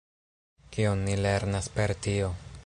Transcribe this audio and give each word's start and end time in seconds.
Kion 0.77 1.03
ni 1.09 1.19
lernas 1.27 1.69
per 1.77 1.95
tio? 2.07 2.33